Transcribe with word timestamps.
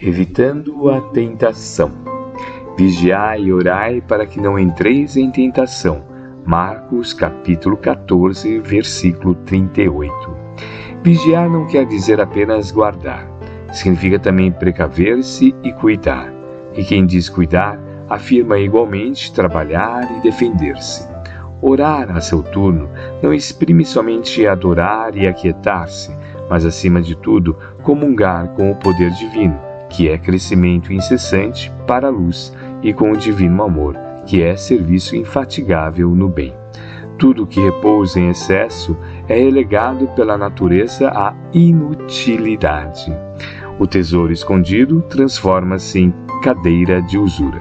evitando 0.00 0.90
a 0.90 1.00
tentação. 1.10 1.90
Vigiai 2.76 3.42
e 3.42 3.52
orai 3.52 4.00
para 4.00 4.26
que 4.26 4.40
não 4.40 4.58
entreis 4.58 5.16
em 5.16 5.30
tentação. 5.30 6.06
Marcos 6.46 7.12
capítulo 7.12 7.76
14, 7.76 8.60
versículo 8.60 9.34
38. 9.34 10.12
Vigiar 11.02 11.50
não 11.50 11.66
quer 11.66 11.84
dizer 11.84 12.20
apenas 12.20 12.70
guardar. 12.70 13.28
Significa 13.72 14.18
também 14.18 14.52
precaver-se 14.52 15.54
e 15.62 15.72
cuidar. 15.72 16.32
E 16.74 16.84
quem 16.84 17.04
diz 17.04 17.28
cuidar, 17.28 17.78
afirma 18.08 18.58
igualmente 18.58 19.32
trabalhar 19.32 20.08
e 20.16 20.20
defender-se. 20.20 21.06
Orar 21.60 22.16
a 22.16 22.20
seu 22.20 22.42
turno 22.42 22.88
não 23.20 23.34
exprime 23.34 23.84
somente 23.84 24.46
adorar 24.46 25.16
e 25.16 25.26
aquietar-se, 25.26 26.16
mas 26.48 26.64
acima 26.64 27.02
de 27.02 27.16
tudo, 27.16 27.56
comungar 27.82 28.48
com 28.50 28.70
o 28.70 28.76
poder 28.76 29.10
divino 29.10 29.67
que 29.88 30.08
é 30.08 30.18
crescimento 30.18 30.92
incessante 30.92 31.72
para 31.86 32.08
a 32.08 32.10
luz, 32.10 32.52
e 32.82 32.92
com 32.92 33.10
o 33.10 33.16
divino 33.16 33.62
amor, 33.62 33.96
que 34.26 34.42
é 34.42 34.56
serviço 34.56 35.16
infatigável 35.16 36.10
no 36.10 36.28
bem. 36.28 36.54
Tudo 37.18 37.46
que 37.46 37.60
repousa 37.60 38.20
em 38.20 38.30
excesso 38.30 38.96
é 39.28 39.36
relegado 39.36 40.06
pela 40.08 40.38
natureza 40.38 41.08
à 41.08 41.34
inutilidade. 41.52 43.12
O 43.78 43.86
tesouro 43.86 44.32
escondido 44.32 45.02
transforma-se 45.02 46.00
em 46.00 46.14
cadeira 46.42 47.02
de 47.02 47.18
usura. 47.18 47.60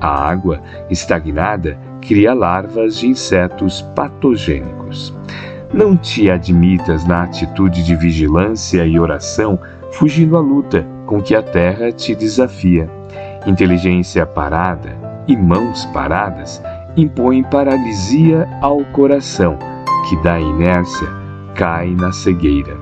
A 0.00 0.28
água 0.28 0.62
estagnada 0.88 1.78
cria 2.00 2.32
larvas 2.32 2.98
de 2.98 3.08
insetos 3.08 3.82
patogênicos. 3.94 5.12
Não 5.72 5.96
te 5.96 6.30
admitas 6.30 7.04
na 7.04 7.24
atitude 7.24 7.82
de 7.82 7.96
vigilância 7.96 8.86
e 8.86 8.98
oração, 9.00 9.58
fugindo 9.92 10.36
à 10.36 10.40
luta, 10.40 10.86
com 11.06 11.22
que 11.22 11.34
a 11.34 11.42
terra 11.42 11.92
te 11.92 12.14
desafia. 12.14 12.90
Inteligência 13.46 14.26
parada 14.26 14.96
e 15.26 15.36
mãos 15.36 15.84
paradas 15.86 16.62
impõem 16.96 17.42
paralisia 17.44 18.48
ao 18.60 18.84
coração, 18.86 19.58
que 20.08 20.16
da 20.22 20.40
inércia 20.40 21.08
cai 21.54 21.90
na 21.90 22.12
cegueira. 22.12 22.76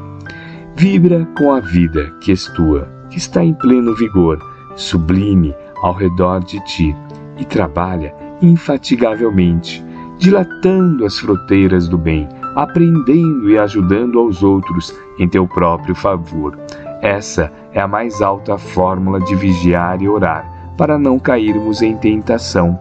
Vibra 0.75 1.27
com 1.39 1.53
a 1.53 1.61
vida 1.61 2.13
que 2.21 2.31
és 2.33 2.47
tua, 2.49 2.89
que 3.11 3.19
está 3.19 3.45
em 3.45 3.55
pleno 3.55 3.95
vigor, 3.95 4.39
sublime 4.75 5.55
ao 5.83 5.93
redor 5.93 6.41
de 6.41 6.59
ti, 6.65 6.97
e 7.37 7.45
trabalha 7.45 8.15
infatigavelmente, 8.41 9.85
dilatando 10.19 11.05
as 11.05 11.19
fronteiras 11.19 11.89
do 11.89 11.99
bem, 11.99 12.29
aprendendo 12.55 13.51
e 13.51 13.59
ajudando 13.59 14.19
aos 14.19 14.43
outros 14.43 14.95
em 15.19 15.29
teu 15.29 15.47
próprio 15.47 15.95
favor. 15.95 16.57
Essa 17.05 17.53
é 17.75 17.81
a 17.83 17.87
mais 17.87 18.23
alta 18.23 18.57
fórmula 18.57 19.21
de 19.21 19.37
vigiar 19.37 20.01
e 20.01 20.09
orar 20.09 20.73
para 20.75 20.99
não 20.99 21.19
cairmos 21.19 21.83
em 21.83 21.95
tentação. 21.99 22.81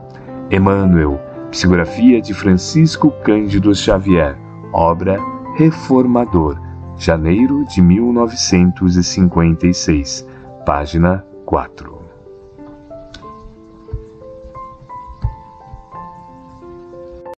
Emmanuel, 0.50 1.20
psicografia 1.52 2.22
de 2.22 2.34
Francisco 2.34 3.12
Cândido 3.22 3.76
Xavier, 3.76 4.38
obra 4.72 5.20
Reformador, 5.58 6.58
janeiro 6.96 7.66
de 7.66 7.82
1956, 7.82 10.26
página 10.66 11.26
4. 11.46 12.03